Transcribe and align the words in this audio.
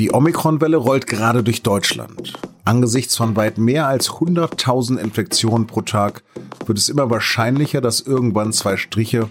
Die 0.00 0.14
Omikron-Welle 0.14 0.78
rollt 0.78 1.06
gerade 1.06 1.42
durch 1.42 1.62
Deutschland. 1.62 2.32
Angesichts 2.64 3.18
von 3.18 3.36
weit 3.36 3.58
mehr 3.58 3.86
als 3.86 4.08
100.000 4.12 4.96
Infektionen 4.96 5.66
pro 5.66 5.82
Tag 5.82 6.22
wird 6.64 6.78
es 6.78 6.88
immer 6.88 7.10
wahrscheinlicher, 7.10 7.82
dass 7.82 8.00
irgendwann 8.00 8.54
zwei 8.54 8.78
Striche 8.78 9.28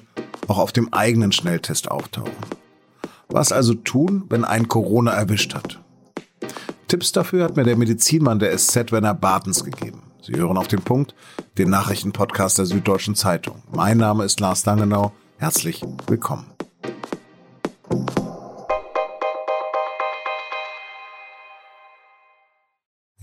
auch 0.47 0.59
auf 0.59 0.71
dem 0.71 0.93
eigenen 0.93 1.31
Schnelltest 1.31 1.89
auftauchen. 1.89 2.45
Was 3.29 3.51
also 3.51 3.73
tun, 3.73 4.25
wenn 4.29 4.45
ein 4.45 4.67
Corona 4.67 5.09
erwischt 5.09 5.55
hat? 5.55 5.79
Tipps 6.87 7.13
dafür 7.13 7.45
hat 7.45 7.57
mir 7.57 7.63
der 7.63 7.75
Medizinmann 7.75 8.37
der 8.37 8.55
SZ 8.55 8.91
Werner 8.91 9.15
Bartens 9.15 9.63
gegeben. 9.63 10.03
Sie 10.21 10.35
hören 10.35 10.57
auf 10.57 10.67
den 10.67 10.83
Punkt, 10.83 11.15
den 11.57 11.71
Nachrichtenpodcast 11.71 12.59
der 12.59 12.67
Süddeutschen 12.67 13.15
Zeitung. 13.15 13.63
Mein 13.73 13.97
Name 13.97 14.23
ist 14.23 14.39
Lars 14.39 14.67
Langenau. 14.67 15.13
Herzlich 15.39 15.81
willkommen. 16.05 16.45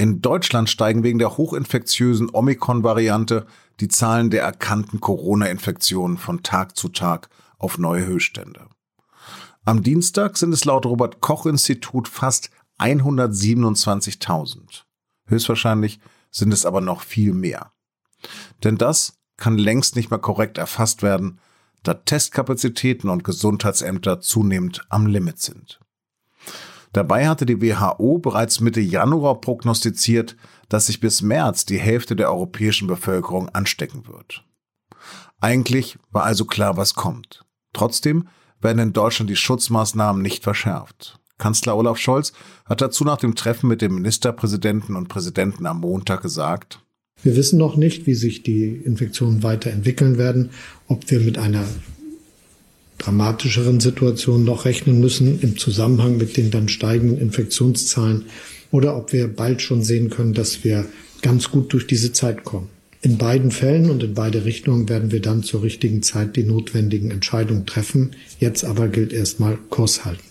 In 0.06 0.23
Deutschland 0.23 0.70
steigen 0.70 1.02
wegen 1.02 1.19
der 1.19 1.37
hochinfektiösen 1.37 2.30
Omikron-Variante 2.33 3.45
die 3.80 3.88
Zahlen 3.88 4.30
der 4.30 4.45
erkannten 4.45 5.01
Corona-Infektionen 5.01 6.16
von 6.16 6.45
Tag 6.45 6.77
zu 6.77 6.91
Tag 6.91 7.29
auf 7.59 7.79
neue 7.79 8.06
Höchststände. 8.06 8.69
Am 9.65 9.82
Dienstag 9.82 10.37
sind 10.37 10.52
es 10.52 10.65
laut 10.65 10.87
Robert 10.87 11.20
Koch 11.20 11.45
Institut 11.45 12.06
fast 12.06 12.51
127.000. 12.79 14.84
Höchstwahrscheinlich 15.27 15.98
sind 16.30 16.52
es 16.52 16.65
aber 16.65 16.80
noch 16.80 17.01
viel 17.01 17.32
mehr. 17.32 17.73
Denn 18.62 18.79
das 18.79 19.18
kann 19.37 19.59
längst 19.59 19.96
nicht 19.96 20.10
mehr 20.10 20.20
korrekt 20.20 20.57
erfasst 20.57 21.02
werden, 21.02 21.41
da 21.82 21.95
Testkapazitäten 21.95 23.10
und 23.10 23.24
Gesundheitsämter 23.24 24.20
zunehmend 24.20 24.87
am 24.88 25.09
Limit 25.09 25.41
sind. 25.41 25.80
Dabei 26.92 27.29
hatte 27.29 27.46
die 27.46 27.60
WHO 27.60 28.18
bereits 28.18 28.60
Mitte 28.60 28.80
Januar 28.80 29.40
prognostiziert, 29.40 30.37
dass 30.68 30.87
sich 30.87 31.01
bis 31.01 31.23
März 31.23 31.65
die 31.66 31.79
Hälfte 31.79 32.16
der 32.16 32.30
europäischen 32.30 32.88
Bevölkerung 32.88 33.48
anstecken 33.51 34.06
wird. 34.06 34.45
Eigentlich 35.40 35.98
war 36.10 36.24
also 36.24 36.45
klar, 36.45 36.76
was 36.76 36.95
kommt. 36.95 37.45
Trotzdem 37.73 38.29
werden 38.60 38.79
in 38.79 38.92
Deutschland 38.92 39.29
die 39.29 39.37
Schutzmaßnahmen 39.37 40.23
nicht 40.23 40.42
verschärft. 40.42 41.18
Kanzler 41.38 41.76
Olaf 41.76 41.98
Scholz 41.98 42.32
hat 42.64 42.80
dazu 42.80 43.04
nach 43.04 43.18
dem 43.18 43.34
Treffen 43.34 43.68
mit 43.68 43.82
dem 43.82 43.95
Ministerpräsidenten 43.95 44.96
und 44.96 45.09
Präsidenten 45.09 45.66
am 45.66 45.80
Montag 45.80 46.23
gesagt, 46.23 46.80
wir 47.23 47.34
wissen 47.34 47.59
noch 47.59 47.76
nicht, 47.76 48.07
wie 48.07 48.14
sich 48.14 48.42
die 48.42 48.66
Infektionen 48.68 49.42
weiterentwickeln 49.42 50.18
werden, 50.18 50.51
ob 50.87 51.10
wir 51.10 51.20
mit 51.20 51.38
einer 51.38 51.64
dramatischeren 52.99 53.80
Situationen 53.80 54.45
noch 54.45 54.65
rechnen 54.65 55.01
müssen 55.01 55.41
im 55.41 55.59
Zusammenhang 55.59 56.16
mit 56.16 56.37
den 56.37 56.51
dann 56.51 56.69
steigenden 56.69 57.19
Infektionszahlen 57.19 58.27
oder 58.71 58.97
ob 58.97 59.13
wir 59.13 59.29
bald 59.29 59.63
schon 59.63 59.83
sehen 59.83 60.11
können, 60.11 60.35
dass 60.35 60.65
wir 60.65 60.87
ganz 61.23 61.51
gut 61.51 61.73
durch 61.73 61.87
diese 61.87 62.13
Zeit 62.13 62.45
kommen. 62.45 62.69
In 63.03 63.19
beiden 63.19 63.51
Fällen 63.51 63.91
und 63.91 64.03
in 64.03 64.15
beide 64.15 64.44
Richtungen 64.44 64.88
werden 64.88 65.12
wir 65.12 65.21
dann 65.21 65.43
zur 65.43 65.62
richtigen 65.62 66.03
Zeit 66.03 66.37
die 66.37 66.44
notwendigen 66.44 67.11
Entscheidungen 67.11 67.66
treffen. 67.66 68.16
Jetzt 68.41 68.65
aber 68.65 68.88
gilt 68.88 69.12
erstmal 69.12 69.59
Kurs 69.71 70.05
halten. 70.05 70.25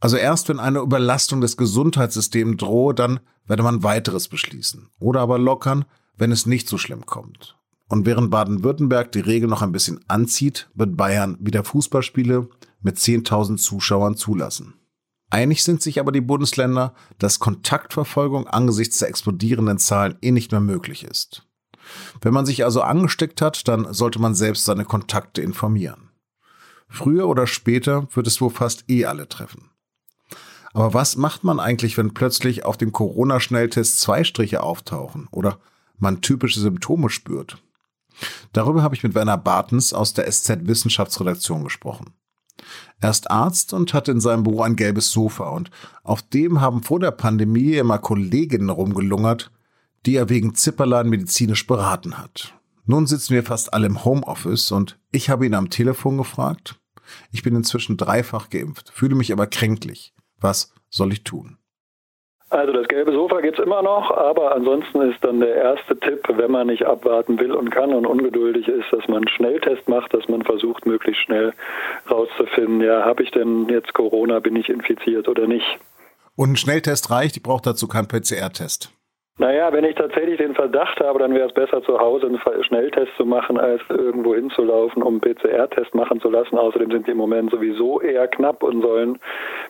Also 0.00 0.16
erst 0.16 0.48
wenn 0.48 0.60
eine 0.60 0.80
Überlastung 0.80 1.40
des 1.40 1.56
Gesundheitssystems 1.56 2.58
drohe, 2.58 2.94
dann 2.94 3.20
werde 3.46 3.62
man 3.62 3.82
weiteres 3.82 4.28
beschließen. 4.28 4.88
Oder 5.00 5.20
aber 5.20 5.38
lockern, 5.38 5.84
wenn 6.16 6.32
es 6.32 6.46
nicht 6.46 6.68
so 6.68 6.78
schlimm 6.78 7.06
kommt. 7.06 7.57
Und 7.88 8.04
während 8.04 8.30
Baden-Württemberg 8.30 9.12
die 9.12 9.20
Regel 9.20 9.48
noch 9.48 9.62
ein 9.62 9.72
bisschen 9.72 10.00
anzieht, 10.08 10.68
wird 10.74 10.96
Bayern 10.96 11.38
wieder 11.40 11.64
Fußballspiele 11.64 12.48
mit 12.80 12.96
10.000 12.96 13.56
Zuschauern 13.56 14.16
zulassen. 14.16 14.74
Einig 15.30 15.62
sind 15.62 15.82
sich 15.82 16.00
aber 16.00 16.12
die 16.12 16.20
Bundesländer, 16.20 16.94
dass 17.18 17.38
Kontaktverfolgung 17.38 18.46
angesichts 18.46 18.98
der 18.98 19.08
explodierenden 19.08 19.78
Zahlen 19.78 20.16
eh 20.22 20.30
nicht 20.30 20.52
mehr 20.52 20.60
möglich 20.60 21.04
ist. 21.04 21.46
Wenn 22.20 22.34
man 22.34 22.46
sich 22.46 22.64
also 22.64 22.82
angesteckt 22.82 23.40
hat, 23.42 23.68
dann 23.68 23.92
sollte 23.92 24.20
man 24.20 24.34
selbst 24.34 24.64
seine 24.64 24.84
Kontakte 24.84 25.42
informieren. 25.42 26.10
Früher 26.88 27.28
oder 27.28 27.46
später 27.46 28.08
wird 28.14 28.26
es 28.26 28.40
wohl 28.40 28.50
fast 28.50 28.84
eh 28.88 29.04
alle 29.04 29.28
treffen. 29.28 29.70
Aber 30.72 30.94
was 30.94 31.16
macht 31.16 31.44
man 31.44 31.60
eigentlich, 31.60 31.96
wenn 31.98 32.14
plötzlich 32.14 32.64
auf 32.64 32.76
dem 32.76 32.92
Corona-Schnelltest 32.92 34.00
zwei 34.00 34.24
Striche 34.24 34.62
auftauchen 34.62 35.28
oder 35.30 35.58
man 35.98 36.20
typische 36.20 36.60
Symptome 36.60 37.10
spürt? 37.10 37.62
Darüber 38.52 38.82
habe 38.82 38.94
ich 38.94 39.02
mit 39.02 39.14
Werner 39.14 39.38
Bartens 39.38 39.92
aus 39.92 40.14
der 40.14 40.30
SZ 40.30 40.66
Wissenschaftsredaktion 40.66 41.64
gesprochen. 41.64 42.14
Er 43.00 43.10
ist 43.10 43.30
Arzt 43.30 43.72
und 43.72 43.94
hat 43.94 44.08
in 44.08 44.20
seinem 44.20 44.42
Büro 44.42 44.62
ein 44.62 44.76
gelbes 44.76 45.12
Sofa 45.12 45.48
und 45.50 45.70
auf 46.02 46.22
dem 46.22 46.60
haben 46.60 46.82
vor 46.82 46.98
der 47.00 47.12
Pandemie 47.12 47.74
immer 47.74 47.98
Kolleginnen 47.98 48.70
rumgelungert, 48.70 49.52
die 50.06 50.16
er 50.16 50.28
wegen 50.28 50.54
Zipperlein 50.54 51.08
medizinisch 51.08 51.66
beraten 51.66 52.18
hat. 52.18 52.54
Nun 52.86 53.06
sitzen 53.06 53.34
wir 53.34 53.44
fast 53.44 53.72
alle 53.74 53.86
im 53.86 54.04
Homeoffice 54.04 54.72
und 54.72 54.98
ich 55.12 55.30
habe 55.30 55.46
ihn 55.46 55.54
am 55.54 55.70
Telefon 55.70 56.16
gefragt. 56.16 56.80
Ich 57.30 57.42
bin 57.42 57.54
inzwischen 57.54 57.96
dreifach 57.96 58.50
geimpft, 58.50 58.90
fühle 58.90 59.14
mich 59.14 59.32
aber 59.32 59.46
kränklich. 59.46 60.14
Was 60.40 60.72
soll 60.88 61.12
ich 61.12 61.24
tun? 61.24 61.57
Also 62.50 62.72
das 62.72 62.88
gelbe 62.88 63.12
Sofa 63.12 63.42
gibt 63.42 63.58
es 63.58 63.64
immer 63.64 63.82
noch, 63.82 64.10
aber 64.10 64.54
ansonsten 64.54 65.02
ist 65.02 65.22
dann 65.22 65.40
der 65.40 65.54
erste 65.54 65.98
Tipp, 66.00 66.22
wenn 66.28 66.50
man 66.50 66.68
nicht 66.68 66.86
abwarten 66.86 67.38
will 67.38 67.52
und 67.52 67.70
kann 67.70 67.92
und 67.92 68.06
ungeduldig 68.06 68.68
ist, 68.68 68.90
dass 68.90 69.06
man 69.06 69.18
einen 69.18 69.28
Schnelltest 69.28 69.86
macht, 69.86 70.14
dass 70.14 70.28
man 70.28 70.42
versucht, 70.42 70.86
möglichst 70.86 71.22
schnell 71.22 71.52
rauszufinden, 72.10 72.80
ja, 72.80 73.04
habe 73.04 73.22
ich 73.22 73.30
denn 73.32 73.68
jetzt 73.68 73.92
Corona, 73.92 74.38
bin 74.40 74.56
ich 74.56 74.70
infiziert 74.70 75.28
oder 75.28 75.46
nicht. 75.46 75.78
Und 76.36 76.52
ein 76.52 76.56
Schnelltest 76.56 77.10
reicht, 77.10 77.36
ich 77.36 77.42
brauche 77.42 77.62
dazu 77.62 77.86
keinen 77.86 78.08
PCR-Test. 78.08 78.92
Naja, 79.40 79.72
wenn 79.72 79.84
ich 79.84 79.94
tatsächlich 79.94 80.38
den 80.38 80.56
Verdacht 80.56 80.98
habe, 80.98 81.20
dann 81.20 81.32
wäre 81.32 81.46
es 81.46 81.54
besser, 81.54 81.80
zu 81.84 82.00
Hause 82.00 82.26
einen 82.26 82.64
Schnelltest 82.64 83.14
zu 83.16 83.24
machen, 83.24 83.56
als 83.56 83.80
irgendwo 83.88 84.34
hinzulaufen, 84.34 85.00
um 85.00 85.14
einen 85.14 85.20
PCR-Test 85.20 85.94
machen 85.94 86.20
zu 86.20 86.28
lassen. 86.28 86.58
Außerdem 86.58 86.90
sind 86.90 87.06
die 87.06 87.12
im 87.12 87.18
Moment 87.18 87.52
sowieso 87.52 88.00
eher 88.00 88.26
knapp 88.26 88.64
und 88.64 88.82
sollen 88.82 89.20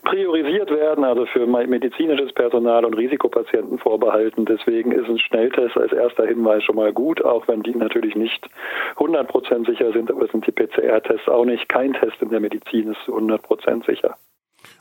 priorisiert 0.04 0.70
werden, 0.70 1.04
also 1.04 1.26
für 1.26 1.46
medizinisches 1.46 2.32
Personal 2.32 2.86
und 2.86 2.94
Risikopatienten 2.94 3.78
vorbehalten. 3.78 4.46
Deswegen 4.46 4.90
ist 4.90 5.06
ein 5.06 5.18
Schnelltest 5.18 5.76
als 5.76 5.92
erster 5.92 6.26
Hinweis 6.26 6.64
schon 6.64 6.76
mal 6.76 6.94
gut, 6.94 7.22
auch 7.22 7.46
wenn 7.46 7.62
die 7.62 7.74
natürlich 7.74 8.16
nicht 8.16 8.48
100% 8.96 9.66
sicher 9.66 9.92
sind, 9.92 10.10
aber 10.10 10.28
sind 10.28 10.46
die 10.46 10.52
PCR-Tests 10.52 11.28
auch 11.28 11.44
nicht. 11.44 11.68
Kein 11.68 11.92
Test 11.92 12.22
in 12.22 12.30
der 12.30 12.40
Medizin 12.40 12.92
ist 12.92 13.02
zu 13.04 13.14
100% 13.14 13.84
sicher. 13.84 14.16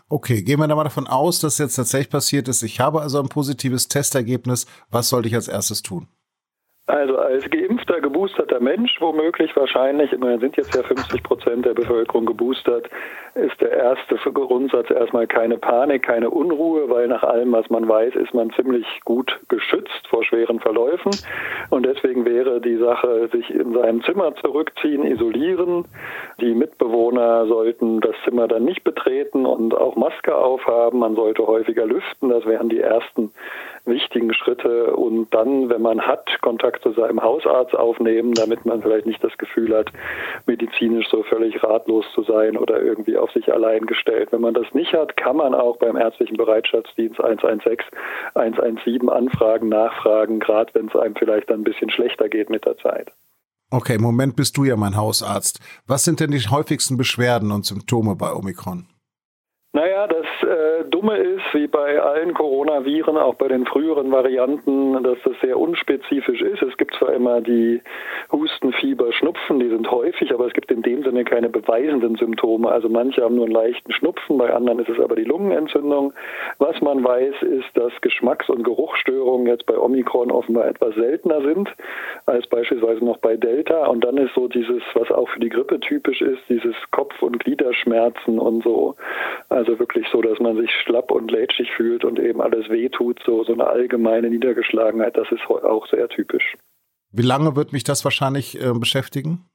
Okay, 0.09 0.41
gehen 0.41 0.59
wir 0.59 0.67
da 0.67 0.75
mal 0.75 0.85
davon 0.85 1.05
aus, 1.05 1.41
dass 1.41 1.57
jetzt 1.57 1.75
tatsächlich 1.75 2.09
passiert 2.09 2.47
ist. 2.47 2.63
Ich 2.63 2.79
habe 2.79 3.01
also 3.01 3.19
ein 3.19 3.27
positives 3.27 3.89
Testergebnis. 3.89 4.65
Was 4.89 5.09
sollte 5.09 5.27
ich 5.27 5.35
als 5.35 5.49
erstes 5.49 5.81
tun? 5.81 6.07
Also 6.87 7.17
als 7.17 7.43
geimpfter, 7.49 7.99
geboosterter 7.99 8.61
Mensch 8.61 9.01
womöglich 9.01 9.53
wahrscheinlich, 9.57 10.13
immerhin 10.13 10.39
sind 10.39 10.55
jetzt 10.55 10.73
ja 10.73 10.83
50 10.83 11.21
Prozent 11.21 11.65
der 11.65 11.73
Bevölkerung 11.73 12.25
geboostert, 12.25 12.89
ist 13.35 13.59
der 13.59 13.71
erste 13.71 14.15
Grundsatz 14.31 14.89
erstmal 14.89 15.27
keine 15.27 15.57
Panik, 15.57 16.03
keine 16.03 16.29
Unruhe, 16.29 16.89
weil 16.89 17.09
nach 17.09 17.23
allem, 17.23 17.51
was 17.51 17.69
man 17.69 17.87
weiß, 17.87 18.15
ist 18.15 18.33
man 18.33 18.51
ziemlich 18.51 18.85
gut 19.03 19.37
geschützt 19.49 20.07
vor 20.09 20.23
schweren 20.23 20.61
Verläufen. 20.61 21.11
Und 21.69 21.85
deswegen 21.85 22.25
wäre 22.25 22.61
die 22.61 22.77
Sache, 22.77 23.27
sich 23.33 23.49
in 23.53 23.73
seinem 23.73 24.01
Zimmer 24.03 24.33
zurückziehen, 24.35 25.05
isolieren. 25.05 25.85
Die 26.39 26.55
Mitbewohner 26.55 27.47
sollten 27.47 27.99
das 27.99 28.15
Zimmer 28.23 28.47
dann 28.47 28.63
nicht 28.63 28.85
betreten 28.85 29.45
und 29.45 29.75
auch 29.75 29.97
Maske 29.97 30.35
aufhaben. 30.35 30.99
Man 30.99 31.15
sollte 31.15 31.45
häufiger 31.45 31.85
lüften. 31.85 32.29
Das 32.29 32.45
wären 32.45 32.69
die 32.69 32.79
ersten 32.79 33.31
wichtigen 33.87 34.33
Schritte 34.33 34.95
und 34.95 35.33
dann, 35.33 35.69
wenn 35.69 35.81
man 35.81 36.01
hat, 36.01 36.29
Kontakt 36.41 36.83
zu 36.83 36.91
seinem 36.93 37.21
Hausarzt 37.21 37.75
aufnehmen, 37.75 38.33
damit 38.33 38.65
man 38.65 38.81
vielleicht 38.81 39.05
nicht 39.05 39.23
das 39.23 39.37
Gefühl 39.37 39.75
hat, 39.75 39.91
medizinisch 40.45 41.07
so 41.09 41.23
völlig 41.23 41.63
ratlos 41.63 42.05
zu 42.13 42.23
sein 42.23 42.57
oder 42.57 42.81
irgendwie 42.81 43.17
auf 43.17 43.31
sich 43.31 43.51
allein 43.51 43.85
gestellt. 43.85 44.31
Wenn 44.31 44.41
man 44.41 44.53
das 44.53 44.71
nicht 44.73 44.93
hat, 44.93 45.17
kann 45.17 45.37
man 45.37 45.55
auch 45.55 45.77
beim 45.77 45.95
ärztlichen 45.95 46.37
Bereitschaftsdienst 46.37 47.19
116, 47.19 47.85
117 48.35 49.09
anfragen, 49.09 49.69
nachfragen, 49.69 50.39
gerade 50.39 50.73
wenn 50.73 50.87
es 50.87 50.95
einem 50.95 51.15
vielleicht 51.15 51.49
dann 51.49 51.61
ein 51.61 51.63
bisschen 51.63 51.89
schlechter 51.89 52.29
geht 52.29 52.49
mit 52.49 52.65
der 52.65 52.77
Zeit. 52.77 53.11
Okay, 53.69 53.95
im 53.95 54.01
Moment 54.01 54.35
bist 54.37 54.55
du 54.55 54.63
ja 54.63 54.77
mein 54.77 54.95
Hausarzt. 54.95 55.59
Was 55.87 56.05
sind 56.05 56.21
denn 56.21 56.31
die 56.31 56.39
häufigsten 56.39 56.95
Beschwerden 56.95 57.51
und 57.51 57.65
Symptome 57.65 58.15
bei 58.15 58.31
Omikron? 58.31 58.87
Naja, 59.73 59.96
das 60.07 60.49
äh, 60.49 60.85
Dumme 60.89 61.17
ist, 61.17 61.53
wie 61.53 61.67
bei 61.67 62.01
allen 62.01 62.33
Coronaviren, 62.33 63.17
auch 63.17 63.35
bei 63.35 63.47
den 63.47 63.65
früheren 63.65 64.11
Varianten, 64.11 65.03
dass 65.03 65.17
das 65.23 65.33
sehr 65.41 65.59
unspezifisch 65.59 66.41
ist. 66.41 66.61
Es 66.61 66.77
gibt 66.77 66.95
zwar 66.95 67.13
immer 67.13 67.41
die 67.41 67.81
Husten, 68.31 68.73
Fieber, 68.73 69.11
Schnupfen, 69.13 69.59
die 69.59 69.69
sind 69.69 69.89
häufig, 69.89 70.33
aber 70.33 70.47
es 70.47 70.53
gibt 70.53 70.71
in 70.71 70.81
dem 70.81 71.03
Sinne 71.03 71.23
keine 71.23 71.49
beweisenden 71.49 72.15
Symptome. 72.15 72.69
Also 72.69 72.89
manche 72.89 73.23
haben 73.23 73.35
nur 73.35 73.45
einen 73.45 73.53
leichten 73.53 73.91
Schnupfen, 73.91 74.37
bei 74.37 74.53
anderen 74.53 74.79
ist 74.79 74.89
es 74.89 74.99
aber 74.99 75.15
die 75.15 75.23
Lungenentzündung. 75.23 76.13
Was 76.59 76.79
man 76.81 77.03
weiß, 77.03 77.41
ist, 77.41 77.69
dass 77.75 77.93
Geschmacks- 78.01 78.49
und 78.49 78.63
Geruchsstörungen 78.63 79.47
jetzt 79.47 79.65
bei 79.65 79.77
Omikron 79.77 80.31
offenbar 80.31 80.67
etwas 80.67 80.95
seltener 80.95 81.41
sind 81.41 81.69
als 82.25 82.45
beispielsweise 82.47 83.03
noch 83.03 83.17
bei 83.17 83.37
Delta. 83.37 83.87
Und 83.87 84.03
dann 84.03 84.17
ist 84.17 84.33
so 84.35 84.47
dieses, 84.47 84.83
was 84.93 85.09
auch 85.11 85.29
für 85.29 85.39
die 85.39 85.49
Grippe 85.49 85.79
typisch 85.79 86.21
ist, 86.21 86.41
dieses 86.49 86.75
Kopf- 86.91 87.21
und 87.21 87.39
Gliederschmerzen 87.39 88.39
und 88.39 88.63
so. 88.63 88.95
Also 89.49 89.79
wirklich 89.79 89.96
so 90.11 90.21
das 90.21 90.37
dass 90.37 90.43
man 90.43 90.57
sich 90.57 90.71
schlapp 90.83 91.11
und 91.11 91.31
lätschig 91.31 91.71
fühlt 91.75 92.05
und 92.05 92.19
eben 92.19 92.41
alles 92.41 92.69
wehtut, 92.69 93.19
so, 93.25 93.43
so 93.43 93.53
eine 93.53 93.67
allgemeine 93.67 94.29
Niedergeschlagenheit, 94.29 95.17
das 95.17 95.27
ist 95.31 95.45
auch 95.49 95.87
sehr 95.87 96.07
typisch. 96.09 96.55
Wie 97.11 97.23
lange 97.23 97.55
wird 97.55 97.73
mich 97.73 97.83
das 97.83 98.03
wahrscheinlich 98.03 98.61
äh, 98.61 98.73
beschäftigen? 98.73 99.45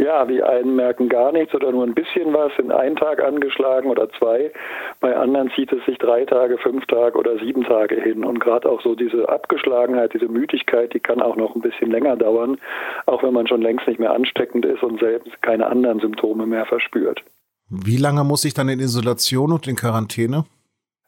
Ja, 0.00 0.24
die 0.26 0.44
einen 0.44 0.76
merken 0.76 1.08
gar 1.08 1.32
nichts 1.32 1.52
oder 1.56 1.72
nur 1.72 1.84
ein 1.84 1.94
bisschen 1.94 2.32
was, 2.32 2.52
sind 2.56 2.70
einen 2.70 2.94
Tag 2.94 3.20
angeschlagen 3.20 3.90
oder 3.90 4.08
zwei. 4.10 4.52
Bei 5.00 5.16
anderen 5.16 5.50
zieht 5.56 5.72
es 5.72 5.84
sich 5.86 5.98
drei 5.98 6.24
Tage, 6.24 6.56
fünf 6.58 6.86
Tage 6.86 7.18
oder 7.18 7.36
sieben 7.38 7.64
Tage 7.64 8.00
hin. 8.00 8.24
Und 8.24 8.38
gerade 8.38 8.70
auch 8.70 8.80
so 8.80 8.94
diese 8.94 9.28
Abgeschlagenheit, 9.28 10.14
diese 10.14 10.28
Müdigkeit, 10.28 10.94
die 10.94 11.00
kann 11.00 11.20
auch 11.20 11.34
noch 11.34 11.56
ein 11.56 11.62
bisschen 11.62 11.90
länger 11.90 12.14
dauern, 12.14 12.58
auch 13.06 13.24
wenn 13.24 13.34
man 13.34 13.48
schon 13.48 13.60
längst 13.60 13.88
nicht 13.88 13.98
mehr 13.98 14.12
ansteckend 14.12 14.64
ist 14.66 14.84
und 14.84 15.00
selbst 15.00 15.42
keine 15.42 15.66
anderen 15.66 15.98
Symptome 15.98 16.46
mehr 16.46 16.66
verspürt. 16.66 17.24
Wie 17.70 17.98
lange 17.98 18.24
muss 18.24 18.44
ich 18.44 18.54
dann 18.54 18.68
in 18.70 18.80
Isolation 18.80 19.52
und 19.52 19.66
in 19.66 19.76
Quarantäne? 19.76 20.46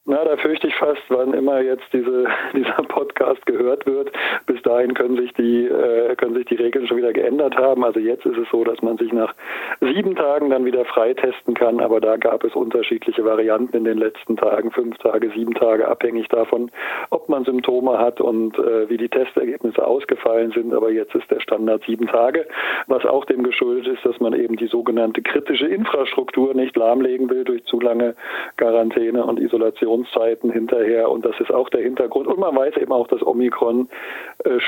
Na, 0.07 0.25
da 0.25 0.35
fürchte 0.39 0.67
ich 0.67 0.75
fast, 0.77 1.03
wann 1.09 1.35
immer 1.35 1.61
jetzt 1.61 1.85
diese, 1.93 2.25
dieser 2.55 2.83
Podcast 2.89 3.45
gehört 3.45 3.85
wird, 3.85 4.11
bis 4.47 4.61
dahin 4.63 4.95
können 4.95 5.19
sich 5.19 5.31
die 5.35 5.67
äh, 5.67 6.17
können 6.17 6.35
sich 6.35 6.47
die 6.47 6.55
Regeln 6.55 6.87
schon 6.87 6.97
wieder 6.97 7.13
geändert 7.13 7.55
haben. 7.57 7.85
Also 7.85 8.01
jetzt 8.01 8.25
ist 8.25 8.39
es 8.39 8.49
so, 8.51 8.65
dass 8.65 8.81
man 8.81 8.97
sich 8.97 9.13
nach 9.13 9.35
sieben 9.81 10.17
Tagen 10.17 10.49
dann 10.49 10.65
wieder 10.65 10.87
freitesten 10.87 11.53
kann, 11.53 11.81
aber 11.81 12.01
da 12.01 12.17
gab 12.17 12.45
es 12.45 12.55
unterschiedliche 12.55 13.27
Varianten 13.27 13.77
in 13.77 13.85
den 13.85 13.99
letzten 13.99 14.39
Tagen, 14.39 14.71
fünf 14.71 14.97
Tage, 14.99 15.31
sieben 15.35 15.53
Tage, 15.53 15.87
abhängig 15.87 16.29
davon, 16.29 16.71
ob 17.11 17.29
man 17.29 17.45
Symptome 17.45 17.99
hat 17.99 18.23
und 18.23 18.59
äh, 18.59 18.89
wie 18.89 18.97
die 18.97 19.11
Testergebnisse 19.11 19.87
ausgefallen 19.87 20.51
sind. 20.53 20.73
Aber 20.73 20.91
jetzt 20.91 21.15
ist 21.15 21.31
der 21.31 21.41
Standard 21.41 21.83
sieben 21.85 22.07
Tage, 22.07 22.47
was 22.87 23.05
auch 23.05 23.27
dem 23.27 23.43
geschuldet 23.43 23.87
ist, 23.87 24.07
dass 24.07 24.19
man 24.19 24.33
eben 24.33 24.57
die 24.57 24.69
sogenannte 24.69 25.21
kritische 25.21 25.67
Infrastruktur 25.67 26.55
nicht 26.55 26.75
lahmlegen 26.75 27.29
will 27.29 27.45
durch 27.45 27.63
zu 27.65 27.79
lange 27.79 28.15
Quarantäne 28.57 29.23
und 29.25 29.39
Isolation 29.39 29.90
Infektionszeiten 29.91 30.51
hinterher 30.51 31.11
und 31.11 31.25
das 31.25 31.39
ist 31.41 31.51
auch 31.53 31.69
der 31.69 31.83
Hintergrund. 31.83 32.27
Und 32.27 32.39
man 32.39 32.55
weiß 32.55 32.77
eben 32.77 32.93
auch, 32.93 33.09
dass 33.09 33.23
Omikron 33.23 33.89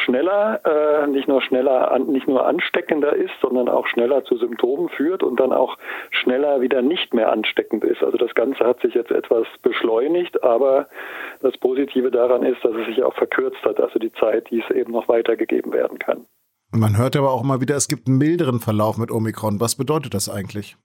schneller, 0.04 0.60
nicht 1.08 1.28
nur 1.28 1.42
schneller, 1.42 1.98
nicht 1.98 2.28
nur 2.28 2.46
ansteckender 2.46 3.14
ist, 3.14 3.32
sondern 3.40 3.68
auch 3.68 3.86
schneller 3.86 4.24
zu 4.24 4.36
Symptomen 4.36 4.88
führt 4.88 5.22
und 5.22 5.38
dann 5.40 5.52
auch 5.52 5.76
schneller 6.10 6.60
wieder 6.60 6.82
nicht 6.82 7.14
mehr 7.14 7.32
ansteckend 7.32 7.84
ist. 7.84 8.02
Also 8.02 8.18
das 8.18 8.34
Ganze 8.34 8.64
hat 8.64 8.80
sich 8.80 8.94
jetzt 8.94 9.10
etwas 9.10 9.46
beschleunigt, 9.62 10.42
aber 10.42 10.88
das 11.40 11.56
Positive 11.58 12.10
daran 12.10 12.42
ist, 12.42 12.64
dass 12.64 12.74
es 12.74 12.86
sich 12.86 13.02
auch 13.02 13.14
verkürzt 13.14 13.62
hat, 13.64 13.80
also 13.80 13.98
die 13.98 14.12
Zeit, 14.12 14.50
die 14.50 14.60
es 14.60 14.74
eben 14.74 14.92
noch 14.92 15.08
weitergegeben 15.08 15.72
werden 15.72 15.98
kann. 15.98 16.26
Man 16.74 16.96
hört 16.96 17.16
aber 17.16 17.30
auch 17.32 17.44
immer 17.44 17.60
wieder, 17.60 17.76
es 17.76 17.86
gibt 17.86 18.08
einen 18.08 18.16
milderen 18.16 18.58
Verlauf 18.58 18.96
mit 18.96 19.10
Omikron. 19.10 19.60
Was 19.60 19.76
bedeutet 19.76 20.14
das 20.14 20.30
eigentlich? 20.30 20.76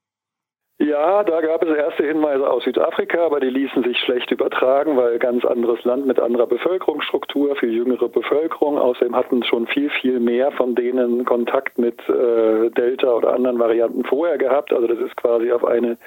Ja, 0.79 1.24
da 1.24 1.41
gab 1.41 1.63
es 1.63 1.75
erste 1.75 2.06
Hinweise 2.06 2.47
aus 2.47 2.63
Südafrika, 2.63 3.25
aber 3.25 3.39
die 3.39 3.50
ließen 3.50 3.81
sich 3.81 3.97
schlecht 3.97 4.29
übertragen, 4.29 4.95
weil 4.95 5.18
ganz 5.18 5.44
anderes 5.44 5.83
Land 5.85 6.06
mit 6.06 6.19
anderer 6.19 6.45
Bevölkerungsstruktur, 6.45 7.56
viel 7.56 7.74
jüngere 7.74 8.07
Bevölkerung. 8.09 8.77
Außerdem 8.77 9.15
hatten 9.15 9.44
schon 9.44 9.65
viel, 9.65 9.89
viel 9.89 10.19
mehr 10.19 10.51
von 10.51 10.75
denen 10.75 11.25
Kontakt 11.25 11.79
mit 11.79 12.00
äh, 12.07 12.69
Delta 12.69 13.12
oder 13.12 13.33
anderen 13.33 13.57
Varianten 13.57 14.03
vorher 14.03 14.38
gehabt. 14.38 14.71
Also 14.71 14.85
das 14.85 15.00
ist 15.00 15.18
quasi 15.18 15.51
auf 15.51 15.65
eine 15.65 15.97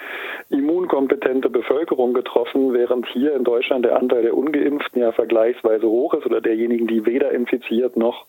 immunkompetente 0.50 1.50
Bevölkerung 1.50 2.14
getroffen, 2.14 2.72
während 2.72 3.08
hier 3.08 3.34
in 3.34 3.42
Deutschland 3.42 3.84
der 3.84 3.96
Anteil 3.96 4.22
der 4.22 4.36
Ungeimpften 4.36 5.02
ja 5.02 5.10
vergleichsweise 5.10 5.88
hoch 5.88 6.14
ist 6.14 6.26
oder 6.26 6.40
derjenigen, 6.40 6.86
die 6.86 7.04
weder 7.06 7.32
infiziert 7.32 7.96
noch 7.96 8.26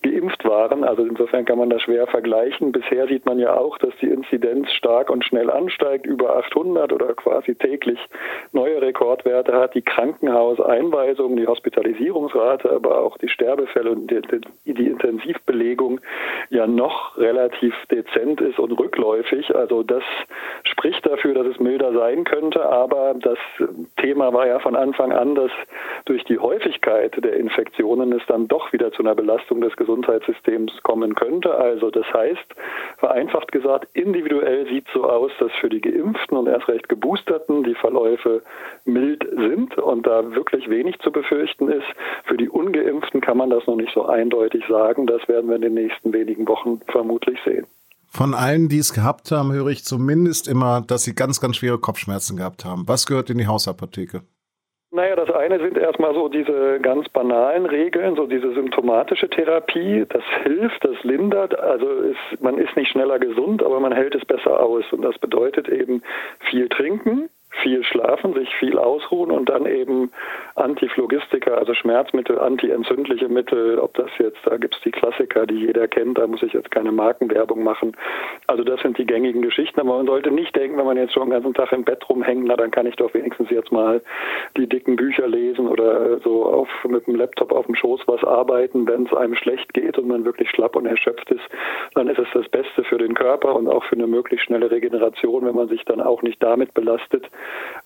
geimpft 0.00 0.46
waren. 0.46 0.82
Also 0.82 1.04
insofern 1.04 1.44
kann 1.44 1.58
man 1.58 1.68
das 1.68 1.82
schwer 1.82 2.06
vergleichen. 2.06 2.72
Bisher 2.72 3.06
sieht 3.06 3.26
man 3.26 3.38
ja 3.38 3.54
auch, 3.54 3.76
dass 3.76 3.92
die 4.00 4.08
Inzidenz 4.08 4.72
stark 4.72 5.10
und 5.10 5.26
schnell 5.26 5.50
ansteigt 5.50 5.73
ansteigt, 5.74 6.06
über 6.06 6.36
800 6.36 6.92
oder 6.92 7.14
quasi 7.14 7.54
täglich 7.54 7.98
neue 8.52 8.80
Rekordwerte 8.80 9.52
hat, 9.52 9.74
die 9.74 9.82
Krankenhauseinweisungen, 9.82 11.36
die 11.36 11.46
Hospitalisierungsrate, 11.46 12.70
aber 12.70 12.98
auch 12.98 13.18
die 13.18 13.28
Sterbefälle 13.28 13.90
und 13.90 14.10
die, 14.10 14.20
die 14.72 14.86
Intensivbelegung 14.86 16.00
ja 16.50 16.66
noch 16.66 17.16
relativ 17.16 17.74
dezent 17.90 18.40
ist 18.40 18.58
und 18.58 18.72
rückläufig. 18.72 19.54
Also 19.54 19.82
das 19.82 20.02
spricht 20.64 21.06
dafür, 21.06 21.34
dass 21.34 21.46
es 21.46 21.58
milder 21.58 21.92
sein 21.92 22.24
könnte, 22.24 22.64
aber 22.64 23.14
das 23.20 23.38
Thema 23.96 24.32
war 24.32 24.46
ja 24.46 24.58
von 24.58 24.76
Anfang 24.76 25.12
an, 25.12 25.34
dass 25.34 25.50
durch 26.04 26.24
die 26.24 26.38
Häufigkeit 26.38 27.12
der 27.22 27.34
Infektionen 27.34 28.12
es 28.12 28.22
dann 28.26 28.48
doch 28.48 28.72
wieder 28.72 28.92
zu 28.92 29.02
einer 29.02 29.14
Belastung 29.14 29.60
des 29.60 29.76
Gesundheitssystems 29.76 30.82
kommen 30.82 31.14
könnte. 31.14 31.54
Also 31.54 31.90
das 31.90 32.06
heißt, 32.12 32.54
vereinfacht 32.98 33.52
gesagt, 33.52 33.88
individuell 33.94 34.66
sieht 34.66 34.86
so 34.92 35.04
aus, 35.04 35.30
dass 35.38 35.52
für 35.60 35.68
die 35.68 35.80
Geimpften 35.80 36.36
und 36.36 36.46
erst 36.46 36.68
recht 36.68 36.88
Geboosterten 36.88 37.64
die 37.64 37.74
Verläufe 37.74 38.42
mild 38.84 39.26
sind 39.36 39.76
und 39.78 40.06
da 40.06 40.34
wirklich 40.34 40.68
wenig 40.68 40.98
zu 41.00 41.10
befürchten 41.10 41.68
ist. 41.68 41.86
Für 42.24 42.36
die 42.36 42.48
Ungeimpften 42.64 43.20
kann 43.20 43.36
man 43.36 43.50
das 43.50 43.66
noch 43.66 43.76
nicht 43.76 43.92
so 43.92 44.06
eindeutig 44.06 44.64
sagen. 44.68 45.06
Das 45.06 45.26
werden 45.28 45.48
wir 45.48 45.56
in 45.56 45.62
den 45.62 45.74
nächsten 45.74 46.12
wenigen 46.12 46.46
Wochen 46.48 46.80
vermutlich 46.88 47.38
sehen. 47.44 47.66
Von 48.08 48.32
allen, 48.32 48.68
die 48.68 48.78
es 48.78 48.94
gehabt 48.94 49.32
haben, 49.32 49.52
höre 49.52 49.68
ich 49.68 49.84
zumindest 49.84 50.46
immer, 50.46 50.80
dass 50.80 51.02
sie 51.02 51.14
ganz, 51.14 51.40
ganz 51.40 51.56
schwere 51.56 51.78
Kopfschmerzen 51.78 52.36
gehabt 52.36 52.64
haben. 52.64 52.84
Was 52.86 53.06
gehört 53.06 53.28
in 53.30 53.38
die 53.38 53.48
Hausapotheke? 53.48 54.22
Naja, 54.92 55.16
das 55.16 55.28
eine 55.30 55.58
sind 55.58 55.76
erstmal 55.76 56.14
so 56.14 56.28
diese 56.28 56.78
ganz 56.80 57.08
banalen 57.08 57.66
Regeln, 57.66 58.14
so 58.14 58.28
diese 58.28 58.54
symptomatische 58.54 59.28
Therapie. 59.28 60.06
Das 60.08 60.22
hilft, 60.44 60.84
das 60.84 61.02
lindert. 61.02 61.58
Also 61.58 61.88
ist, 61.88 62.40
man 62.40 62.58
ist 62.58 62.76
nicht 62.76 62.92
schneller 62.92 63.18
gesund, 63.18 63.64
aber 63.64 63.80
man 63.80 63.90
hält 63.90 64.14
es 64.14 64.24
besser 64.24 64.60
aus. 64.60 64.84
Und 64.92 65.02
das 65.02 65.18
bedeutet 65.18 65.68
eben 65.68 66.00
viel 66.48 66.68
trinken, 66.68 67.28
viel 67.62 67.84
schlafen, 67.84 68.34
sich 68.34 68.54
viel 68.56 68.78
ausruhen 68.78 69.30
und 69.30 69.48
dann 69.48 69.66
eben 69.66 70.10
Antiphlogistika, 70.54 71.54
also 71.54 71.74
Schmerzmittel, 71.74 72.38
antientzündliche 72.38 73.28
Mittel, 73.28 73.78
ob 73.78 73.94
das 73.94 74.10
jetzt, 74.18 74.38
da 74.44 74.56
gibt 74.56 74.74
es 74.76 74.82
die 74.82 74.90
Klassiker, 74.90 75.46
die 75.46 75.66
jeder 75.66 75.88
kennt, 75.88 76.18
da 76.18 76.26
muss 76.26 76.42
ich 76.42 76.52
jetzt 76.52 76.70
keine 76.70 76.92
Markenwerbung 76.92 77.62
machen. 77.62 77.96
Also 78.46 78.64
das 78.64 78.80
sind 78.80 78.98
die 78.98 79.06
gängigen 79.06 79.42
Geschichten, 79.42 79.80
aber 79.80 79.96
man 79.96 80.06
sollte 80.06 80.30
nicht 80.30 80.54
denken, 80.54 80.78
wenn 80.78 80.86
man 80.86 80.96
jetzt 80.96 81.12
schon 81.12 81.24
den 81.24 81.30
ganzen 81.30 81.54
Tag 81.54 81.72
im 81.72 81.84
Bett 81.84 82.08
rumhängt, 82.08 82.44
na 82.46 82.56
dann 82.56 82.70
kann 82.70 82.86
ich 82.86 82.96
doch 82.96 83.12
wenigstens 83.14 83.50
jetzt 83.50 83.72
mal 83.72 84.00
die 84.56 84.68
dicken 84.68 84.96
Bücher 84.96 85.26
lesen 85.26 85.68
oder 85.68 86.18
so 86.20 86.44
auf, 86.44 86.68
mit 86.86 87.06
dem 87.06 87.16
Laptop 87.16 87.52
auf 87.52 87.66
dem 87.66 87.74
Schoß 87.74 88.02
was 88.06 88.22
arbeiten. 88.24 88.86
Wenn 88.86 89.06
es 89.06 89.14
einem 89.14 89.34
schlecht 89.34 89.74
geht 89.74 89.98
und 89.98 90.08
man 90.08 90.24
wirklich 90.24 90.50
schlapp 90.50 90.76
und 90.76 90.86
erschöpft 90.86 91.30
ist, 91.30 91.44
dann 91.94 92.08
ist 92.08 92.18
es 92.18 92.28
das 92.34 92.48
Beste 92.48 92.84
für 92.84 92.98
den 92.98 93.14
Körper 93.14 93.54
und 93.54 93.68
auch 93.68 93.84
für 93.84 93.96
eine 93.96 94.06
möglichst 94.06 94.46
schnelle 94.46 94.70
Regeneration, 94.70 95.44
wenn 95.44 95.54
man 95.54 95.68
sich 95.68 95.84
dann 95.84 96.00
auch 96.00 96.22
nicht 96.22 96.42
damit 96.42 96.74
belastet. 96.74 97.28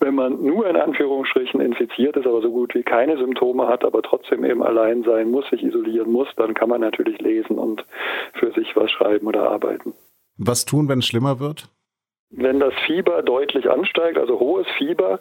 Wenn 0.00 0.14
man 0.14 0.42
nur 0.44 0.68
in 0.68 0.76
Anführungsstrichen 0.76 1.60
infiziert 1.60 2.16
ist, 2.16 2.26
aber 2.26 2.40
so 2.40 2.50
gut 2.50 2.74
wie 2.74 2.82
keine 2.82 3.16
Symptome 3.18 3.66
hat, 3.66 3.84
aber 3.84 4.02
trotzdem 4.02 4.44
eben 4.44 4.62
allein 4.62 5.02
sein 5.02 5.30
muss, 5.30 5.48
sich 5.50 5.62
isolieren 5.62 6.10
muss, 6.12 6.28
dann 6.36 6.54
kann 6.54 6.68
man 6.68 6.80
natürlich 6.80 7.18
lesen 7.20 7.58
und 7.58 7.84
für 8.34 8.52
sich 8.52 8.76
was 8.76 8.90
schreiben 8.90 9.26
oder 9.26 9.50
arbeiten. 9.50 9.94
Was 10.36 10.64
tun, 10.64 10.88
wenn 10.88 11.00
es 11.00 11.06
schlimmer 11.06 11.40
wird? 11.40 11.68
Wenn 12.30 12.60
das 12.60 12.74
Fieber 12.86 13.22
deutlich 13.22 13.70
ansteigt, 13.70 14.18
also 14.18 14.38
hohes 14.38 14.66
Fieber 14.76 15.18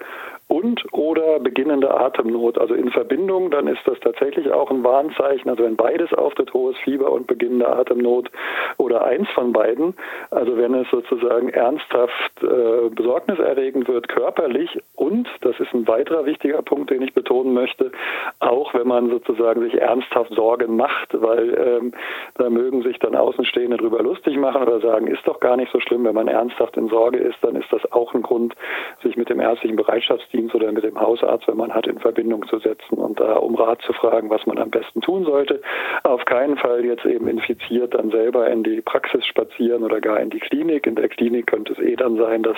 und 0.48 0.86
oder 0.94 1.39
beginnende 1.39 1.94
Atemnot, 1.94 2.58
also 2.58 2.74
in 2.74 2.89
Verbindung, 2.89 3.51
dann 3.51 3.68
ist 3.68 3.82
das 3.86 4.00
tatsächlich 4.00 4.50
auch 4.51 4.72
ein 4.72 4.84
Warnzeichen. 4.84 5.50
Also 5.50 5.63
wenn 5.63 5.75
beides 5.75 6.13
auftritt, 6.13 6.54
hohes 6.54 6.77
Fieber 6.77 7.12
und 7.12 7.27
beginnende 7.27 7.68
Atemnot 7.68 8.32
oder 8.77 9.04
eins 9.04 9.30
von 9.32 9.51
beiden, 9.51 9.94
also 10.32 10.56
wenn 10.58 10.74
es 10.74 10.89
sozusagen 10.89 11.50
ernsthaft 11.50 12.44
äh, 12.44 12.89
besorgniserregend 12.89 13.89
wird 13.89 14.08
körperlich 14.08 14.80
und, 14.96 15.27
das 15.42 15.60
ist 15.60 15.74
ein 15.74 15.88
weiterer 15.88 16.25
wichtiger 16.25 16.62
Punkt, 16.62 16.92
den 16.92 17.01
ich 17.01 17.13
betonen 17.13 17.54
möchte, 17.54 17.92
auch 18.39 18.74
wenn 18.74 18.88
man 18.88 19.10
sozusagen 19.10 19.62
sich 19.62 19.80
ernsthaft 19.82 20.34
Sorgen 20.34 20.77
macht, 20.77 21.10
weil 21.12 21.54
ähm, 21.56 21.94
da 22.36 22.50
mögen 22.50 22.84
sich 22.84 23.00
dann 23.00 23.16
Außenstehende 23.16 23.77
drüber 23.77 24.01
lustig 24.01 24.38
machen 24.38 24.62
oder 24.62 24.80
sagen, 24.80 25.08
ist 25.08 25.27
doch 25.27 25.42
gar 25.42 25.58
nicht 25.58 25.72
so 25.74 25.82
schlimm, 25.82 26.06
wenn 26.06 26.16
man 26.16 26.30
ernsthaft 26.30 26.77
in 26.77 26.88
Sorge 26.88 27.18
ist, 27.18 27.38
dann 27.42 27.58
ist 27.58 27.72
das 27.72 27.92
auch 27.92 28.13
ein 28.13 28.22
Grund, 28.22 28.56
sich 29.04 29.18
mit 29.18 29.30
dem 29.30 29.42
ärztlichen 29.42 29.75
Bereitschaftsdienst 29.75 30.37
Rettungsdienst 30.38 30.56
oder 30.56 30.72
mit 30.72 30.84
dem 30.84 31.00
Hausarzt, 31.00 31.48
wenn 31.48 31.58
man 31.58 31.74
hat, 31.74 31.88
in 31.88 32.00
Verbindung 32.00 32.48
zu 32.48 32.60
setzen 32.60 32.96
und 32.96 33.20
da 33.20 33.38
um 33.38 33.56
Rat 33.56 33.82
zu 33.82 33.94
fragen, 33.94 34.29
was 34.29 34.46
man 34.46 34.58
am 34.58 34.70
besten 34.70 35.01
tun 35.01 35.25
sollte. 35.25 35.62
Auf 36.03 36.25
keinen 36.25 36.58
Fall 36.58 36.86
jetzt 36.86 37.06
eben 37.06 37.27
infiziert 37.27 37.94
dann 37.94 38.12
selber 38.12 38.50
in 38.50 38.63
die 38.63 38.82
Praxis 38.82 39.25
spazieren 39.25 39.84
oder 39.84 40.00
gar 40.01 40.20
in 40.20 40.29
die 40.29 40.39
Klinik. 40.39 40.86
In 40.86 40.96
der 40.96 41.10
Klinik 41.10 41.48
könnte 41.48 41.74
es 41.74 41.79
eh 41.79 41.96
dann 41.96 42.17
sein, 42.17 42.44
dass 42.44 42.58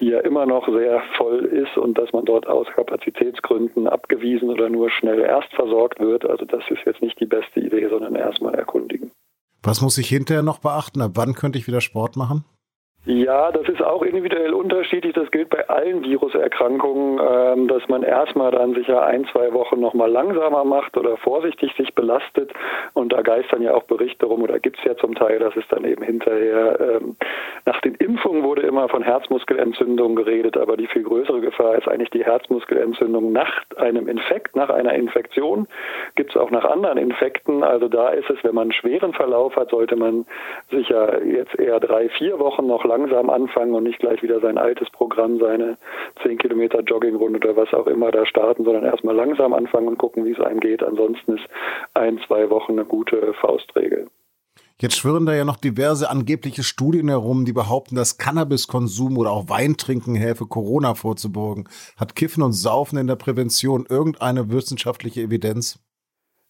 die 0.00 0.08
ja 0.08 0.20
immer 0.20 0.46
noch 0.46 0.66
sehr 0.68 1.02
voll 1.16 1.44
ist 1.44 1.76
und 1.76 1.98
dass 1.98 2.12
man 2.12 2.24
dort 2.24 2.46
aus 2.46 2.66
Kapazitätsgründen 2.74 3.86
abgewiesen 3.86 4.50
oder 4.50 4.68
nur 4.68 4.90
schnell 4.90 5.20
erst 5.20 5.52
versorgt 5.54 6.00
wird. 6.00 6.24
Also 6.24 6.44
das 6.44 6.62
ist 6.70 6.84
jetzt 6.86 7.02
nicht 7.02 7.20
die 7.20 7.26
beste 7.26 7.60
Idee, 7.60 7.88
sondern 7.88 8.14
erstmal 8.14 8.54
erkundigen. 8.54 9.10
Was 9.62 9.80
muss 9.80 9.96
ich 9.96 10.08
hinterher 10.08 10.42
noch 10.42 10.58
beachten? 10.58 11.00
Ab 11.00 11.12
wann 11.14 11.34
könnte 11.34 11.58
ich 11.58 11.66
wieder 11.66 11.80
Sport 11.80 12.16
machen? 12.16 12.44
Ja, 13.06 13.52
das 13.52 13.68
ist 13.68 13.82
auch 13.82 14.00
individuell 14.00 14.54
unterschiedlich. 14.54 15.12
Das 15.12 15.30
gilt 15.30 15.50
bei 15.50 15.68
allen 15.68 16.02
Viruserkrankungen, 16.04 17.20
ähm, 17.20 17.68
dass 17.68 17.86
man 17.86 18.02
erstmal 18.02 18.50
dann 18.50 18.72
sicher 18.74 19.04
ein, 19.04 19.26
zwei 19.26 19.52
Wochen 19.52 19.78
nochmal 19.78 20.10
langsamer 20.10 20.64
macht 20.64 20.96
oder 20.96 21.18
vorsichtig 21.18 21.74
sich 21.76 21.94
belastet. 21.94 22.50
Und 22.94 23.12
da 23.12 23.20
geistern 23.20 23.60
ja 23.60 23.74
auch 23.74 23.82
Berichte 23.82 24.24
rum 24.24 24.42
oder 24.42 24.58
gibt 24.58 24.78
es 24.78 24.84
ja 24.84 24.96
zum 24.96 25.14
Teil, 25.14 25.38
dass 25.38 25.54
es 25.54 25.64
dann 25.68 25.84
eben 25.84 26.02
hinterher, 26.02 26.80
ähm, 26.80 27.16
nach 27.66 27.78
den 27.82 27.94
Impfungen 27.96 28.42
wurde 28.42 28.62
immer 28.62 28.88
von 28.88 29.02
Herzmuskelentzündung 29.02 30.14
geredet, 30.16 30.56
aber 30.56 30.78
die 30.78 30.86
viel 30.86 31.02
größere 31.02 31.42
Gefahr 31.42 31.76
ist 31.76 31.86
eigentlich 31.86 32.10
die 32.10 32.24
Herzmuskelentzündung 32.24 33.32
nach 33.32 33.64
einem 33.76 34.08
Infekt, 34.08 34.56
nach 34.56 34.70
einer 34.70 34.94
Infektion. 34.94 35.68
Gibt 36.14 36.30
es 36.30 36.36
auch 36.38 36.50
nach 36.50 36.64
anderen 36.64 36.96
Infekten. 36.96 37.64
Also 37.64 37.88
da 37.88 38.08
ist 38.08 38.30
es, 38.30 38.42
wenn 38.44 38.54
man 38.54 38.62
einen 38.62 38.72
schweren 38.72 39.12
Verlauf 39.12 39.56
hat, 39.56 39.68
sollte 39.68 39.96
man 39.96 40.24
sicher 40.70 41.22
jetzt 41.22 41.58
eher 41.58 41.80
drei, 41.80 42.08
vier 42.08 42.38
Wochen 42.38 42.66
noch 42.66 42.84
langsam 42.96 43.30
anfangen 43.30 43.74
und 43.74 43.84
nicht 43.84 43.98
gleich 43.98 44.22
wieder 44.22 44.40
sein 44.40 44.58
altes 44.58 44.88
Programm, 44.90 45.38
seine 45.38 45.76
10 46.22 46.38
Kilometer 46.38 46.80
Joggingrunde 46.80 47.38
oder 47.38 47.56
was 47.56 47.72
auch 47.74 47.86
immer 47.86 48.10
da 48.10 48.24
starten, 48.24 48.64
sondern 48.64 48.84
erstmal 48.84 49.14
langsam 49.14 49.52
anfangen 49.52 49.88
und 49.88 49.98
gucken, 49.98 50.24
wie 50.24 50.32
es 50.32 50.40
einem 50.40 50.60
geht. 50.60 50.82
Ansonsten 50.82 51.36
ist 51.36 51.44
ein, 51.94 52.20
zwei 52.26 52.50
Wochen 52.50 52.72
eine 52.72 52.84
gute 52.84 53.34
Faustregel. 53.34 54.06
Jetzt 54.80 54.96
schwirren 54.96 55.26
da 55.26 55.34
ja 55.34 55.44
noch 55.44 55.56
diverse 55.56 56.10
angebliche 56.10 56.62
Studien 56.62 57.08
herum, 57.08 57.44
die 57.44 57.52
behaupten, 57.52 57.94
dass 57.94 58.18
Cannabiskonsum 58.18 59.18
oder 59.18 59.30
auch 59.30 59.48
Weintrinken 59.48 60.14
helfe, 60.16 60.46
Corona 60.46 60.94
vorzubeugen. 60.94 61.68
Hat 61.96 62.16
Kiffen 62.16 62.42
und 62.42 62.52
Saufen 62.52 62.98
in 62.98 63.06
der 63.06 63.16
Prävention 63.16 63.86
irgendeine 63.88 64.50
wissenschaftliche 64.50 65.22
Evidenz? 65.22 65.78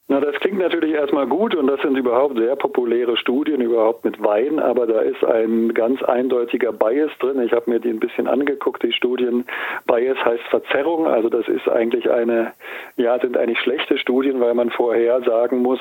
Na, 0.06 0.20
das 0.20 0.34
klingt 0.34 0.58
natürlich 0.58 0.92
erstmal 0.92 1.26
gut 1.26 1.54
und 1.54 1.66
das 1.66 1.80
sind 1.80 1.96
überhaupt 1.96 2.36
sehr 2.36 2.56
populäre 2.56 3.16
Studien 3.16 3.62
überhaupt 3.62 4.04
mit 4.04 4.22
Wein, 4.22 4.58
aber 4.58 4.86
da 4.86 5.00
ist 5.00 5.24
ein 5.24 5.72
ganz 5.72 6.02
eindeutiger 6.02 6.72
Bias 6.74 7.10
drin. 7.20 7.40
Ich 7.40 7.52
habe 7.52 7.70
mir 7.70 7.80
die 7.80 7.88
ein 7.88 8.00
bisschen 8.00 8.26
angeguckt, 8.26 8.82
die 8.82 8.92
Studien. 8.92 9.46
Bias 9.86 10.22
heißt 10.22 10.42
Verzerrung, 10.50 11.06
also 11.06 11.30
das 11.30 11.48
ist 11.48 11.66
eigentlich 11.70 12.10
eine, 12.10 12.52
ja, 12.96 13.18
sind 13.18 13.38
eigentlich 13.38 13.60
schlechte 13.60 13.96
Studien, 13.96 14.42
weil 14.42 14.52
man 14.52 14.68
vorher 14.70 15.22
sagen 15.22 15.62
muss, 15.62 15.80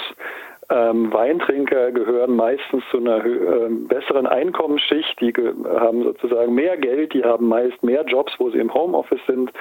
ähm, 0.73 1.13
Weintrinker 1.13 1.91
gehören 1.91 2.35
meistens 2.35 2.83
zu 2.89 2.97
einer 2.97 3.23
äh, 3.23 3.69
besseren 3.69 4.25
Einkommensschicht, 4.25 5.21
die 5.21 5.31
haben 5.33 6.03
sozusagen 6.03 6.55
mehr 6.55 6.77
Geld, 6.77 7.13
die 7.13 7.23
haben 7.23 7.47
meist 7.47 7.83
mehr 7.83 8.03
Jobs, 8.05 8.33
wo 8.39 8.49
sie 8.49 8.57
im 8.57 8.73
Homeoffice 8.73 9.21
sind, 9.27 9.51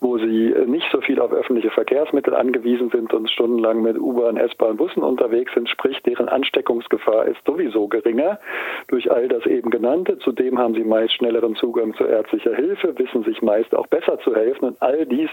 wo 0.00 0.16
sie 0.18 0.54
nicht 0.66 0.86
so 0.90 1.00
viel 1.00 1.20
auf 1.20 1.32
öffentliche 1.32 1.70
Verkehrsmittel 1.70 2.34
angewiesen 2.34 2.90
sind 2.90 3.12
und 3.12 3.30
stundenlang 3.30 3.82
mit 3.82 3.98
U-Bahn, 3.98 4.36
S-Bahn, 4.36 4.76
Bussen 4.76 5.02
unterwegs 5.02 5.52
sind, 5.52 5.68
sprich 5.68 6.00
deren 6.02 6.28
Ansteckungsgefahr 6.28 7.26
ist 7.26 7.44
sowieso 7.44 7.88
geringer 7.88 8.38
durch 8.92 9.10
all 9.10 9.26
das 9.26 9.46
eben 9.46 9.70
genannte. 9.70 10.18
Zudem 10.18 10.58
haben 10.58 10.74
sie 10.74 10.84
meist 10.84 11.14
schnelleren 11.14 11.56
Zugang 11.56 11.94
zu 11.94 12.04
ärztlicher 12.04 12.54
Hilfe, 12.54 12.96
wissen 12.98 13.24
sich 13.24 13.40
meist 13.40 13.74
auch 13.74 13.86
besser 13.86 14.18
zu 14.20 14.36
helfen 14.36 14.66
und 14.66 14.82
all 14.82 15.06
dies 15.06 15.30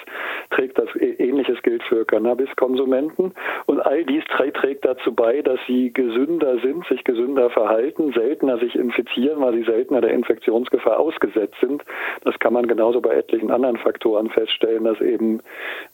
trägt 0.50 0.78
das 0.78 0.88
ähnliches 0.96 1.62
gilt 1.62 1.84
für 1.84 2.06
Cannabiskonsumenten 2.06 3.34
und 3.66 3.80
all 3.82 4.06
dies 4.06 4.24
trägt 4.30 4.86
dazu 4.86 5.14
bei, 5.14 5.42
dass 5.42 5.60
sie 5.68 5.92
gesünder 5.92 6.58
sind, 6.60 6.86
sich 6.88 7.04
gesünder 7.04 7.50
verhalten, 7.50 8.14
seltener 8.14 8.60
sich 8.60 8.76
infizieren, 8.76 9.42
weil 9.42 9.54
sie 9.56 9.64
seltener 9.64 10.00
der 10.00 10.12
Infektionsgefahr 10.12 10.98
ausgesetzt 10.98 11.58
sind. 11.60 11.84
Das 12.24 12.40
kann 12.40 12.54
man 12.54 12.66
genauso 12.66 13.02
bei 13.02 13.14
etlichen 13.14 13.52
anderen 13.52 13.76
Faktoren 13.76 14.30
feststellen, 14.30 14.86
dass 14.86 15.02
eben 15.02 15.42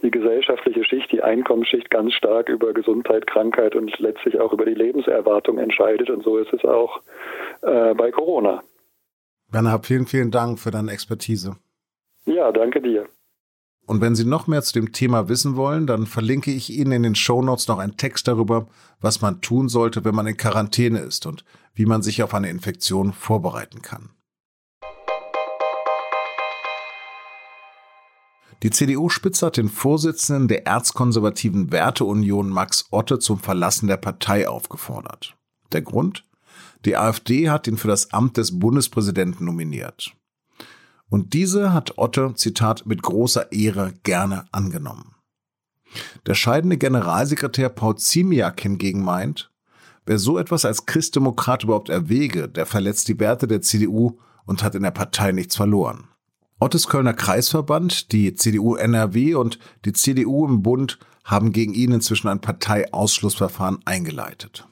die 0.03 0.11
gesellschaftliche 0.11 0.83
Schicht, 0.83 1.11
die 1.11 1.23
Einkommensschicht 1.23 1.89
ganz 1.89 2.13
stark 2.13 2.47
über 2.49 2.73
Gesundheit, 2.73 3.25
Krankheit 3.25 3.75
und 3.75 3.97
letztlich 3.97 4.39
auch 4.39 4.53
über 4.53 4.65
die 4.65 4.75
Lebenserwartung 4.75 5.57
entscheidet. 5.57 6.11
Und 6.11 6.23
so 6.23 6.37
ist 6.37 6.53
es 6.53 6.63
auch 6.63 7.01
äh, 7.61 7.93
bei 7.93 8.11
Corona. 8.11 8.63
Werner, 9.49 9.81
vielen, 9.83 10.05
vielen 10.05 10.31
Dank 10.31 10.59
für 10.59 10.71
deine 10.71 10.91
Expertise. 10.91 11.57
Ja, 12.25 12.51
danke 12.51 12.81
dir. 12.81 13.07
Und 13.85 14.01
wenn 14.01 14.15
Sie 14.15 14.25
noch 14.25 14.47
mehr 14.47 14.63
zu 14.63 14.73
dem 14.73 14.91
Thema 14.91 15.29
wissen 15.29 15.55
wollen, 15.55 15.85
dann 15.85 16.07
verlinke 16.07 16.51
ich 16.51 16.71
Ihnen 16.71 16.91
in 16.91 17.03
den 17.03 17.15
Show 17.15 17.41
Notes 17.41 17.67
noch 17.67 17.77
einen 17.77 17.97
Text 17.97 18.27
darüber, 18.27 18.67
was 18.99 19.21
man 19.21 19.41
tun 19.41 19.69
sollte, 19.69 20.03
wenn 20.03 20.15
man 20.15 20.25
in 20.25 20.37
Quarantäne 20.37 20.99
ist 20.99 21.27
und 21.27 21.45
wie 21.75 21.85
man 21.85 22.01
sich 22.01 22.23
auf 22.23 22.33
eine 22.33 22.49
Infektion 22.49 23.13
vorbereiten 23.13 23.81
kann. 23.83 24.09
Die 28.63 28.71
CDU-Spitze 28.71 29.45
hat 29.45 29.57
den 29.57 29.69
Vorsitzenden 29.69 30.47
der 30.47 30.65
erzkonservativen 30.65 31.71
Werteunion 31.71 32.49
Max 32.49 32.87
Otte 32.89 33.19
zum 33.19 33.37
Verlassen 33.37 33.87
der 33.87 33.97
Partei 33.97 34.47
aufgefordert. 34.49 35.35
Der 35.71 35.83
Grund? 35.83 36.24
Die 36.85 36.95
AfD 36.95 37.49
hat 37.49 37.67
ihn 37.67 37.77
für 37.77 37.87
das 37.87 38.13
Amt 38.13 38.37
des 38.37 38.59
Bundespräsidenten 38.59 39.45
nominiert. 39.45 40.15
Und 41.09 41.33
diese 41.33 41.73
hat 41.73 41.97
Otte, 41.97 42.33
Zitat, 42.35 42.85
mit 42.85 43.01
großer 43.01 43.51
Ehre 43.51 43.93
gerne 44.03 44.45
angenommen. 44.51 45.15
Der 46.25 46.35
scheidende 46.35 46.77
Generalsekretär 46.77 47.69
Paul 47.69 47.97
Ziemiak 47.97 48.61
hingegen 48.61 49.03
meint, 49.03 49.51
wer 50.05 50.19
so 50.19 50.37
etwas 50.37 50.65
als 50.65 50.85
Christdemokrat 50.85 51.63
überhaupt 51.63 51.89
erwäge, 51.89 52.49
der 52.49 52.65
verletzt 52.65 53.07
die 53.07 53.19
Werte 53.19 53.47
der 53.47 53.61
CDU 53.61 54.19
und 54.45 54.61
hat 54.61 54.75
in 54.75 54.83
der 54.83 54.91
Partei 54.91 55.31
nichts 55.31 55.55
verloren. 55.55 56.07
Ottes 56.59 56.87
Kölner 56.87 57.13
Kreisverband, 57.13 58.11
die 58.11 58.35
CDU 58.35 58.75
NRW 58.75 59.35
und 59.35 59.59
die 59.85 59.93
CDU 59.93 60.47
im 60.47 60.61
Bund 60.61 60.99
haben 61.23 61.51
gegen 61.51 61.73
ihn 61.73 61.91
inzwischen 61.91 62.27
ein 62.27 62.41
Parteiausschlussverfahren 62.41 63.79
eingeleitet. 63.85 64.67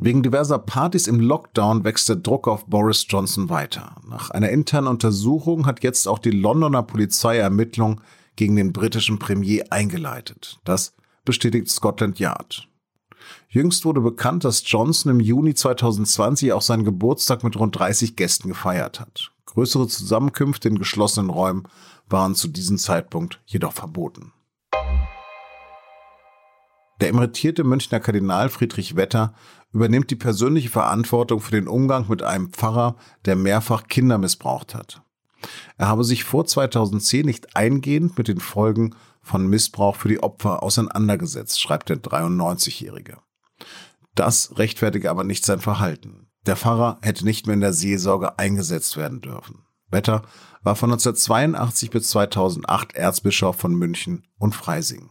Wegen 0.00 0.22
diverser 0.22 0.58
Partys 0.58 1.06
im 1.06 1.20
Lockdown 1.20 1.84
wächst 1.84 2.08
der 2.08 2.16
Druck 2.16 2.48
auf 2.48 2.66
Boris 2.66 3.06
Johnson 3.08 3.50
weiter. 3.50 3.96
Nach 4.08 4.30
einer 4.30 4.48
internen 4.48 4.88
Untersuchung 4.88 5.66
hat 5.66 5.82
jetzt 5.82 6.08
auch 6.08 6.18
die 6.18 6.30
Londoner 6.30 6.82
Polizei 6.82 7.36
Ermittlungen 7.36 8.00
gegen 8.36 8.56
den 8.56 8.72
britischen 8.72 9.18
Premier 9.18 9.64
eingeleitet. 9.70 10.58
Das 10.64 10.94
bestätigt 11.24 11.68
Scotland 11.68 12.18
Yard. 12.18 12.68
Jüngst 13.48 13.84
wurde 13.84 14.00
bekannt, 14.00 14.44
dass 14.44 14.62
Johnson 14.66 15.12
im 15.12 15.20
Juni 15.20 15.54
2020 15.54 16.52
auch 16.52 16.62
seinen 16.62 16.84
Geburtstag 16.84 17.44
mit 17.44 17.56
rund 17.56 17.78
30 17.78 18.16
Gästen 18.16 18.48
gefeiert 18.48 18.98
hat. 18.98 19.30
Größere 19.46 19.86
Zusammenkünfte 19.86 20.68
in 20.68 20.78
geschlossenen 20.78 21.30
Räumen 21.30 21.64
waren 22.08 22.34
zu 22.34 22.48
diesem 22.48 22.78
Zeitpunkt 22.78 23.40
jedoch 23.46 23.72
verboten. 23.74 24.32
Der 27.02 27.08
emeritierte 27.08 27.64
Münchner 27.64 27.98
Kardinal 27.98 28.48
Friedrich 28.48 28.94
Wetter 28.94 29.34
übernimmt 29.72 30.12
die 30.12 30.16
persönliche 30.16 30.68
Verantwortung 30.68 31.40
für 31.40 31.50
den 31.50 31.66
Umgang 31.66 32.06
mit 32.08 32.22
einem 32.22 32.52
Pfarrer, 32.52 32.94
der 33.24 33.34
mehrfach 33.34 33.88
Kinder 33.88 34.18
missbraucht 34.18 34.76
hat. 34.76 35.02
Er 35.78 35.88
habe 35.88 36.04
sich 36.04 36.22
vor 36.22 36.44
2010 36.44 37.26
nicht 37.26 37.56
eingehend 37.56 38.16
mit 38.16 38.28
den 38.28 38.38
Folgen 38.38 38.94
von 39.20 39.48
Missbrauch 39.48 39.96
für 39.96 40.10
die 40.10 40.22
Opfer 40.22 40.62
auseinandergesetzt, 40.62 41.60
schreibt 41.60 41.88
der 41.88 41.96
93-Jährige. 41.96 43.18
Das 44.14 44.56
rechtfertige 44.56 45.10
aber 45.10 45.24
nicht 45.24 45.44
sein 45.44 45.58
Verhalten. 45.58 46.28
Der 46.46 46.54
Pfarrer 46.54 46.98
hätte 47.02 47.24
nicht 47.24 47.48
mehr 47.48 47.54
in 47.54 47.62
der 47.62 47.72
Seelsorge 47.72 48.38
eingesetzt 48.38 48.96
werden 48.96 49.20
dürfen. 49.20 49.64
Wetter 49.90 50.22
war 50.62 50.76
von 50.76 50.92
1982 50.92 51.90
bis 51.90 52.10
2008 52.10 52.94
Erzbischof 52.94 53.56
von 53.56 53.74
München 53.74 54.24
und 54.38 54.54
Freising. 54.54 55.10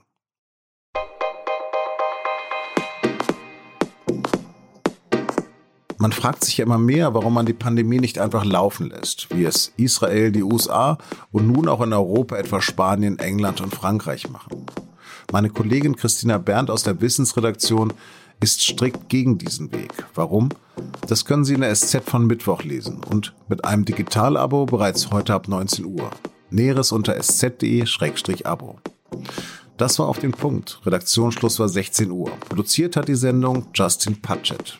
Man 6.02 6.14
fragt 6.14 6.44
sich 6.44 6.58
ja 6.58 6.66
immer 6.66 6.80
mehr, 6.80 7.14
warum 7.14 7.36
man 7.36 7.46
die 7.46 7.54
Pandemie 7.54 8.00
nicht 8.00 8.18
einfach 8.18 8.44
laufen 8.44 8.90
lässt, 8.90 9.28
wie 9.30 9.44
es 9.44 9.72
Israel, 9.78 10.32
die 10.32 10.42
USA 10.42 10.98
und 11.32 11.46
nun 11.46 11.70
auch 11.70 11.80
in 11.82 11.94
Europa 11.94 12.38
etwa 12.38 12.60
Spanien, 12.60 13.20
England 13.20 13.62
und 13.62 13.76
Frankreich 13.76 14.28
machen. 14.28 14.66
Meine 15.32 15.52
Kollegin 15.52 15.96
Christina 15.96 16.40
Berndt 16.40 16.72
aus 16.72 16.82
der 16.82 17.02
Wissensredaktion 17.02 17.94
ist 18.40 18.64
strikt 18.64 19.10
gegen 19.10 19.38
diesen 19.38 19.72
Weg. 19.74 19.94
Warum? 20.16 20.50
Das 21.06 21.26
können 21.26 21.46
Sie 21.46 21.54
in 21.54 21.62
der 21.62 21.76
SZ 21.76 22.02
von 22.04 22.26
Mittwoch 22.26 22.64
lesen 22.64 23.04
und 23.04 23.36
mit 23.48 23.64
einem 23.64 23.86
Digitalabo 23.86 24.66
bereits 24.66 25.12
heute 25.12 25.36
ab 25.36 25.48
19 25.48 25.86
Uhr. 25.86 26.10
Näheres 26.50 26.92
unter 26.92 27.16
sz.de-abo. 27.16 28.80
Das 29.78 30.00
war 30.00 30.08
auf 30.08 30.18
den 30.18 30.32
Punkt. 30.32 30.82
Redaktionsschluss 30.84 31.60
war 31.60 31.70
16 31.70 32.10
Uhr. 32.10 32.32
Produziert 32.50 32.96
hat 32.96 33.08
die 33.08 33.14
Sendung 33.14 33.68
Justin 33.76 34.20
Patchett. 34.20 34.80